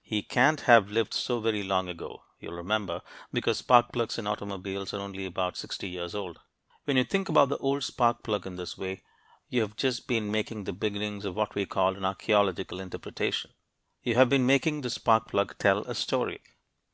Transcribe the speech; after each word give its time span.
He 0.00 0.22
can't 0.22 0.62
have 0.62 0.90
lived 0.90 1.12
so 1.12 1.40
very 1.40 1.62
long 1.62 1.90
ago, 1.90 2.24
you'll 2.40 2.54
remember, 2.54 3.02
because 3.34 3.58
spark 3.58 3.92
plugs 3.92 4.16
and 4.16 4.26
automobiles 4.26 4.94
are 4.94 5.00
only 5.02 5.26
about 5.26 5.58
sixty 5.58 5.90
years 5.90 6.14
old. 6.14 6.40
When 6.84 6.96
you 6.96 7.04
think 7.04 7.28
about 7.28 7.50
the 7.50 7.58
old 7.58 7.84
spark 7.84 8.22
plug 8.22 8.46
in 8.46 8.56
this 8.56 8.78
way 8.78 9.02
you 9.50 9.60
have 9.60 9.76
just 9.76 10.08
been 10.08 10.30
making 10.30 10.64
the 10.64 10.72
beginnings 10.72 11.26
of 11.26 11.36
what 11.36 11.54
we 11.54 11.66
call 11.66 11.98
an 11.98 12.04
archeological 12.06 12.80
interpretation; 12.80 13.52
you 14.02 14.14
have 14.14 14.30
been 14.30 14.46
making 14.46 14.80
the 14.80 14.88
spark 14.88 15.28
plug 15.28 15.58
tell 15.58 15.80
a 15.82 15.94
story. 15.94 16.40